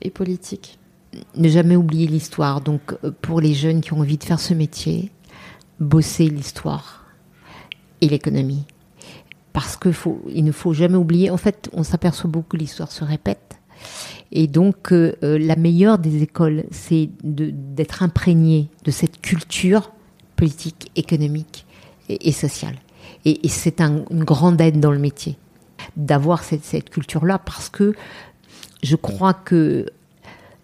et, 0.00 0.10
politique 0.10 0.78
Ne 1.36 1.48
jamais 1.48 1.76
oublier 1.76 2.08
l'histoire. 2.08 2.60
Donc, 2.60 2.96
pour 3.20 3.40
les 3.40 3.54
jeunes 3.54 3.80
qui 3.82 3.92
ont 3.92 4.00
envie 4.00 4.18
de 4.18 4.24
faire 4.24 4.40
ce 4.40 4.52
métier, 4.52 5.12
bosser 5.78 6.28
l'histoire 6.28 7.04
et 8.00 8.08
l'économie. 8.08 8.64
Parce 9.52 9.76
qu'il 9.76 10.44
ne 10.44 10.50
faut 10.50 10.72
jamais 10.72 10.96
oublier, 10.96 11.30
en 11.30 11.36
fait, 11.36 11.70
on 11.72 11.84
s'aperçoit 11.84 12.28
beaucoup 12.28 12.56
que 12.56 12.56
l'histoire 12.56 12.90
se 12.90 13.04
répète. 13.04 13.60
Et 14.32 14.46
donc, 14.46 14.92
euh, 14.92 15.14
la 15.22 15.56
meilleure 15.56 15.98
des 15.98 16.22
écoles, 16.22 16.64
c'est 16.70 17.10
d'être 17.22 18.02
imprégné 18.02 18.68
de 18.84 18.90
cette 18.90 19.20
culture 19.20 19.92
politique, 20.36 20.90
économique 20.96 21.66
et, 22.08 22.32
sociale. 22.32 22.76
Et, 23.24 23.48
c'est 23.48 23.80
un, 23.80 24.04
une 24.10 24.24
grande 24.24 24.60
aide 24.60 24.80
dans 24.80 24.90
le 24.90 24.98
métier 24.98 25.36
d'avoir 25.96 26.42
cette, 26.44 26.90
culture-là 26.90 27.38
parce 27.38 27.68
que 27.68 27.94
je 28.82 28.96
crois 28.96 29.34
que 29.34 29.86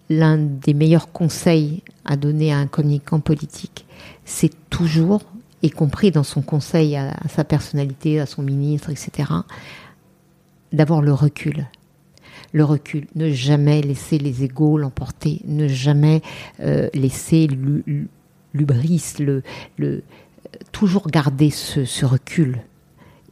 l'un 0.09 0.39
des 0.39 0.75
meilleurs 0.75 1.13
conseils 1.13 1.83
à 2.05 2.17
donner 2.17 2.53
à 2.53 2.59
un 2.59 2.67
communicant 2.67 3.21
politique, 3.21 3.87
c'est 4.25 4.53
toujours, 4.71 5.23
y 5.63 5.71
compris 5.71 6.11
dans 6.11 6.23
son 6.23 6.41
conseil 6.41 6.97
à 6.97 7.15
sa 7.29 7.45
personnalité, 7.45 8.21
à 8.21 8.27
son 8.27 8.43
ministre, 8.43 8.91
etc., 8.91 9.31
d'avoir 10.73 11.03
le 11.03 11.13
recul 11.13 11.67
le 12.53 12.65
recul, 12.65 13.07
ne 13.15 13.31
jamais 13.31 13.83
laisser 13.83 14.19
les 14.19 14.45
égaux 14.45 14.79
l'emporter, 14.79 15.43
ne 15.47 15.69
jamais 15.69 16.23
euh, 16.61 16.89
laisser 16.95 17.49
l'ubris, 18.55 19.15
le, 19.19 19.43
le, 19.77 20.03
toujours 20.73 21.09
garder 21.09 21.51
ce, 21.51 21.85
ce 21.85 22.07
recul 22.07 22.59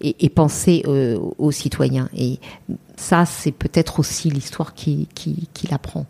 et, 0.00 0.25
et 0.25 0.28
penser 0.28 0.82
euh, 0.87 1.18
aux 1.38 1.50
citoyens. 1.50 2.08
Et 2.16 2.38
ça, 2.96 3.25
c'est 3.25 3.52
peut-être 3.52 4.00
aussi 4.00 4.30
l'histoire 4.30 4.75
qui, 4.75 5.08
qui, 5.14 5.49
qui 5.54 5.66
l'apprend. 5.68 6.06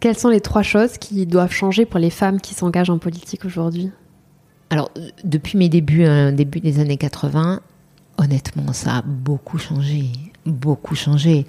Quelles 0.00 0.18
sont 0.18 0.28
les 0.28 0.40
trois 0.40 0.62
choses 0.62 0.98
qui 0.98 1.26
doivent 1.26 1.52
changer 1.52 1.86
pour 1.86 1.98
les 1.98 2.10
femmes 2.10 2.40
qui 2.40 2.54
s'engagent 2.54 2.90
en 2.90 2.98
politique 2.98 3.44
aujourd'hui? 3.44 3.90
Alors, 4.70 4.90
depuis 5.24 5.56
mes 5.58 5.68
débuts, 5.68 6.04
hein, 6.04 6.32
début 6.32 6.60
des 6.60 6.80
années 6.80 6.96
80, 6.96 7.60
honnêtement, 8.18 8.72
ça 8.72 8.96
a 8.96 9.02
beaucoup 9.02 9.58
changé, 9.58 10.06
beaucoup 10.44 10.94
changé. 10.94 11.46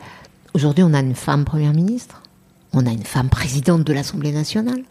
Aujourd'hui, 0.53 0.83
on 0.83 0.93
a 0.93 0.99
une 0.99 1.15
femme 1.15 1.45
première 1.45 1.73
ministre, 1.73 2.23
on 2.73 2.85
a 2.85 2.91
une 2.91 3.03
femme 3.03 3.29
présidente 3.29 3.83
de 3.83 3.93
l'Assemblée 3.93 4.31
nationale, 4.31 4.81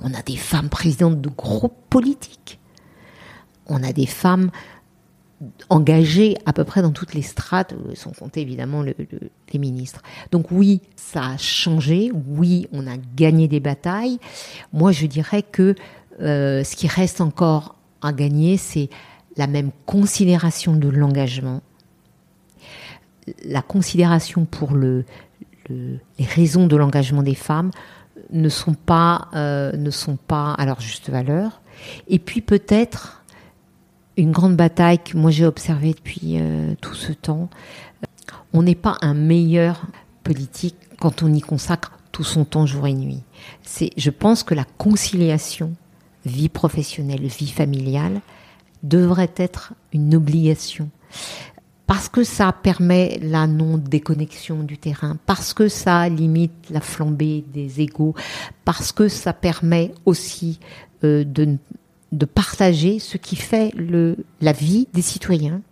on 0.00 0.14
a 0.14 0.22
des 0.22 0.36
femmes 0.36 0.68
présidentes 0.68 1.20
de 1.20 1.28
groupes 1.28 1.76
politiques, 1.90 2.58
on 3.66 3.82
a 3.82 3.92
des 3.92 4.06
femmes 4.06 4.50
engagées 5.70 6.36
à 6.46 6.52
peu 6.52 6.64
près 6.64 6.82
dans 6.82 6.90
toutes 6.90 7.14
les 7.14 7.22
strates, 7.22 7.74
sans 7.94 8.10
compter 8.10 8.40
évidemment 8.40 8.82
le, 8.82 8.94
le, 8.98 9.30
les 9.52 9.58
ministres. 9.58 10.02
Donc 10.30 10.50
oui, 10.50 10.80
ça 10.96 11.26
a 11.26 11.36
changé, 11.36 12.10
oui, 12.26 12.66
on 12.72 12.86
a 12.86 12.96
gagné 13.16 13.48
des 13.48 13.60
batailles. 13.60 14.18
Moi, 14.72 14.92
je 14.92 15.06
dirais 15.06 15.42
que 15.42 15.74
euh, 16.20 16.64
ce 16.64 16.74
qui 16.76 16.88
reste 16.88 17.20
encore 17.20 17.76
à 18.02 18.12
gagner, 18.12 18.56
c'est 18.56 18.88
la 19.36 19.46
même 19.46 19.70
considération 19.86 20.74
de 20.74 20.88
l'engagement, 20.88 21.62
la 23.44 23.62
considération 23.62 24.44
pour 24.44 24.74
le, 24.74 25.04
le, 25.68 25.98
les 26.18 26.24
raisons 26.24 26.66
de 26.66 26.76
l'engagement 26.76 27.22
des 27.22 27.34
femmes 27.34 27.70
ne 28.30 28.48
sont 28.48 28.74
pas 28.74 29.28
euh, 29.34 29.72
ne 29.76 29.90
sont 29.90 30.16
pas 30.16 30.52
à 30.52 30.66
leur 30.66 30.80
juste 30.80 31.10
valeur. 31.10 31.60
Et 32.08 32.18
puis 32.18 32.40
peut-être 32.40 33.22
une 34.16 34.32
grande 34.32 34.56
bataille 34.56 34.98
que 34.98 35.16
moi 35.16 35.30
j'ai 35.30 35.46
observée 35.46 35.92
depuis 35.92 36.38
euh, 36.38 36.74
tout 36.80 36.94
ce 36.94 37.12
temps. 37.12 37.48
On 38.52 38.62
n'est 38.62 38.74
pas 38.74 38.96
un 39.00 39.14
meilleur 39.14 39.82
politique 40.24 40.76
quand 40.98 41.22
on 41.22 41.32
y 41.32 41.40
consacre 41.40 41.98
tout 42.12 42.24
son 42.24 42.44
temps 42.44 42.66
jour 42.66 42.86
et 42.86 42.94
nuit. 42.94 43.22
C'est, 43.62 43.90
je 43.96 44.10
pense 44.10 44.42
que 44.42 44.54
la 44.54 44.64
conciliation 44.64 45.72
vie 46.26 46.48
professionnelle, 46.48 47.26
vie 47.26 47.50
familiale 47.50 48.20
devrait 48.82 49.32
être 49.36 49.74
une 49.92 50.14
obligation 50.14 50.90
parce 51.88 52.10
que 52.10 52.22
ça 52.22 52.52
permet 52.52 53.18
la 53.22 53.46
non-déconnexion 53.46 54.62
du 54.62 54.76
terrain, 54.76 55.16
parce 55.24 55.54
que 55.54 55.68
ça 55.68 56.06
limite 56.10 56.52
la 56.68 56.82
flambée 56.82 57.46
des 57.50 57.80
égaux, 57.80 58.14
parce 58.66 58.92
que 58.92 59.08
ça 59.08 59.32
permet 59.32 59.94
aussi 60.04 60.60
euh, 61.02 61.24
de, 61.24 61.56
partager 62.26 62.98
ce 62.98 63.16
qui 63.16 63.36
fait 63.36 63.72
la 64.42 64.52
vie 64.52 64.86
des 64.92 65.00
citoyens, 65.00 65.62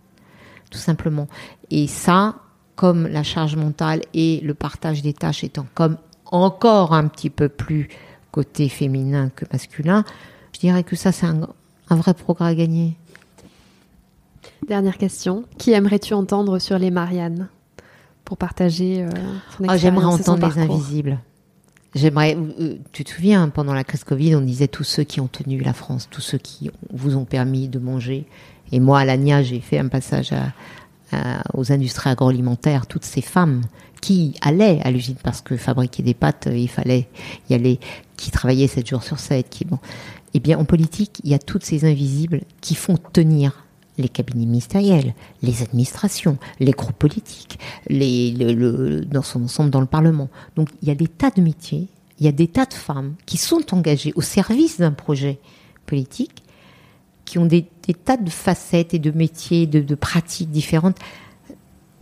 tout 0.71 0.79
simplement. 0.79 1.27
Et 1.69 1.85
ça, 1.85 2.37
comme 2.75 3.05
la 3.05 3.21
charge 3.21 3.55
mentale 3.55 4.01
et 4.15 4.41
le 4.43 4.55
partage 4.55 5.03
des 5.03 5.13
tâches 5.13 5.43
étant 5.43 5.67
comme 5.75 5.97
encore 6.25 6.95
un 6.95 7.07
petit 7.07 7.29
peu 7.29 7.47
plus 7.47 7.89
côté 8.31 8.69
féminin 8.69 9.29
que 9.29 9.45
masculin, 9.53 10.03
je 10.53 10.61
dirais 10.61 10.83
que 10.83 10.95
ça, 10.95 11.11
c'est 11.11 11.27
un 11.27 11.95
vrai 11.95 12.15
progrès 12.15 12.47
à 12.47 12.55
gagner. 12.55 12.97
Dernière 14.67 14.97
question. 14.97 15.45
Qui 15.57 15.71
aimerais-tu 15.71 16.13
entendre 16.13 16.59
sur 16.59 16.77
les 16.77 16.91
Mariannes 16.91 17.47
pour 18.25 18.37
partager 18.37 19.03
euh, 19.03 19.09
son 19.57 19.63
J'aimerais 19.63 19.75
expérience 19.75 20.21
son 20.23 20.31
entendre 20.33 20.53
les 20.55 20.61
invisibles. 20.61 21.19
J'aimerais. 21.95 22.35
euh, 22.59 22.75
Tu 22.91 23.03
te 23.03 23.11
souviens, 23.11 23.47
pendant 23.49 23.73
la 23.73 23.83
crise 23.83 24.03
Covid, 24.03 24.35
on 24.35 24.41
disait 24.41 24.67
tous 24.67 24.83
ceux 24.83 25.03
qui 25.03 25.21
ont 25.21 25.27
tenu 25.27 25.59
la 25.61 25.73
France, 25.73 26.07
tous 26.11 26.21
ceux 26.21 26.37
qui 26.37 26.69
vous 26.91 27.15
ont 27.15 27.25
permis 27.25 27.67
de 27.69 27.79
manger. 27.79 28.25
Et 28.71 28.79
moi, 28.79 28.99
à 28.99 29.05
l'ANIA, 29.05 29.41
j'ai 29.43 29.61
fait 29.61 29.79
un 29.79 29.87
passage 29.87 30.33
à- 30.33 30.51
à- 31.13 31.41
aux 31.57 31.71
industries 31.71 32.09
agroalimentaires, 32.09 32.85
toutes 32.87 33.05
ces 33.05 33.21
femmes 33.21 33.61
qui 34.01 34.35
allaient 34.41 34.79
à 34.83 34.91
l'usine 34.91 35.15
parce 35.23 35.41
que 35.41 35.55
fabriquer 35.55 36.03
des 36.03 36.13
pâtes, 36.13 36.47
euh, 36.47 36.57
il 36.57 36.67
fallait 36.67 37.07
y 37.49 37.53
aller, 37.53 37.79
qui 38.17 38.29
travaillaient 38.29 38.67
7 38.67 38.85
jours 38.87 39.03
sur 39.03 39.17
7. 39.19 39.49
Qui, 39.49 39.63
bon. 39.65 39.79
Eh 40.33 40.39
bien, 40.41 40.59
en 40.59 40.65
politique, 40.65 41.21
il 41.23 41.31
y 41.31 41.33
a 41.33 41.39
toutes 41.39 41.63
ces 41.63 41.85
invisibles 41.85 42.41
qui 42.61 42.75
font 42.75 42.97
tenir 43.13 43.63
les 43.97 44.09
cabinets 44.09 44.45
ministériels, 44.45 45.13
les 45.41 45.61
administrations, 45.63 46.37
les 46.59 46.71
groupes 46.71 46.97
politiques, 46.97 47.59
dans 47.89 49.21
son 49.21 49.43
ensemble 49.43 49.69
dans 49.69 49.81
le 49.81 49.87
Parlement. 49.87 50.29
Donc 50.55 50.69
il 50.81 50.87
y 50.87 50.91
a 50.91 50.95
des 50.95 51.07
tas 51.07 51.31
de 51.31 51.41
métiers, 51.41 51.87
il 52.19 52.25
y 52.25 52.29
a 52.29 52.31
des 52.31 52.47
tas 52.47 52.65
de 52.65 52.73
femmes 52.73 53.15
qui 53.25 53.37
sont 53.37 53.73
engagées 53.73 54.13
au 54.15 54.21
service 54.21 54.79
d'un 54.79 54.91
projet 54.91 55.39
politique, 55.85 56.43
qui 57.25 57.39
ont 57.39 57.45
des, 57.45 57.67
tas 58.05 58.17
de 58.17 58.29
facettes 58.29 58.93
et 58.93 58.99
de 58.99 59.11
métiers, 59.11 59.67
de 59.67 59.95
pratiques 59.95 60.51
différentes. 60.51 60.97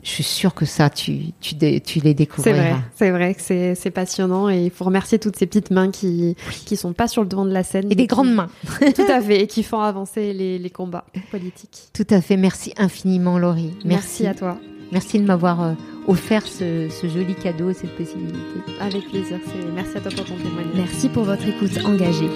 Je 0.06 0.12
suis 0.12 0.24
sûre 0.24 0.54
que 0.54 0.66
ça, 0.66 0.92
tu, 0.92 1.34
tu, 1.42 1.56
tu 1.58 2.00
les 2.00 2.10
C'est 2.10 2.14
découvriras. 2.14 2.58
vrai, 2.60 2.76
c'est 2.96 3.10
vrai 3.10 3.34
que 3.34 3.42
c'est 3.42 3.74
c'est 3.74 3.90
passionnant 3.90 4.50
et 4.52 4.66
il 4.66 4.70
faut 4.70 4.86
remercier 4.86 5.18
toutes 5.18 5.36
ces 5.36 5.48
petites 5.48 5.72
mains 5.72 5.90
qui 5.90 6.36
qui 6.68 6.78
sont 6.78 6.94
pas 6.94 7.08
sur 7.08 7.24
le 7.24 7.28
devant 7.28 7.44
de 7.44 7.52
la 7.52 7.64
scène. 7.64 7.92
Et 7.92 7.96
des 7.96 8.04
qui- 8.04 8.08
grandes 8.08 8.34
mains. 8.36 8.50
Tout 8.96 9.12
à 9.12 9.20
fait, 9.20 9.42
et 9.42 9.48
qui 9.48 9.64
font 9.64 9.80
avancer 9.80 10.32
les, 10.32 10.60
les 10.60 10.70
combats 10.70 11.06
politiques. 11.32 11.90
Tout 11.92 12.06
à 12.12 12.22
fait. 12.22 12.38
Merci 12.38 12.72
infiniment, 12.78 13.40
Laurie. 13.40 13.74
Merci, 13.84 14.28
à 14.28 14.36
toi. 14.36 14.60
Merci 14.92 15.20
de 15.20 15.26
m'avoir 15.26 15.64
euh, 15.64 15.74
offert 16.08 16.44
ce, 16.46 16.88
ce 16.90 17.08
joli 17.10 17.34
cadeau 17.34 17.72
et 17.72 17.74
cette 17.74 17.98
possibilité. 17.98 18.38
Avec 18.80 19.10
plaisir. 19.10 19.40
c'est- 19.44 19.72
Merci 19.74 19.98
à 19.98 20.02
toi 20.02 20.12
pour 20.16 20.26
ton 20.26 20.36
témoignage. 20.36 20.76
Merci 20.76 21.10
pour 21.10 21.24
votre 21.24 21.48
écoute 21.48 21.84
engagée. 21.84 22.30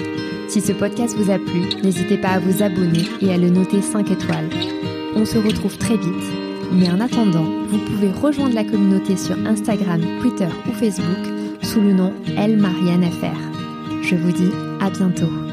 Si 0.48 0.60
ce 0.60 0.72
podcast 0.72 1.16
vous 1.16 1.30
a 1.30 1.38
plu, 1.38 1.62
n'hésitez 1.84 2.18
pas 2.18 2.30
à 2.30 2.40
vous 2.40 2.64
abonner 2.64 3.04
et 3.22 3.32
à 3.32 3.38
le 3.38 3.52
noter 3.52 3.84
5 3.84 4.10
étoiles. 4.10 4.50
On 5.16 5.24
se 5.24 5.38
retrouve 5.38 5.78
très 5.78 5.96
vite, 5.98 6.49
mais 6.72 6.90
en 6.90 7.00
attendant, 7.00 7.46
vous 7.68 7.80
pouvez 7.80 8.12
rejoindre 8.12 8.56
la 8.56 8.64
communauté 8.64 9.18
sur 9.18 9.38
Instagram, 9.46 10.02
Twitter 10.22 10.48
ou 10.68 10.72
Facebook 10.74 11.28
sous 11.62 11.82
le 11.82 11.94
nom 11.94 12.14
Elle 12.38 12.58
Marianne 12.58 13.04
FR. 13.04 13.38
Je 14.04 14.16
vous 14.16 14.32
dis 14.32 14.52
à 14.82 14.90
bientôt. 14.90 15.49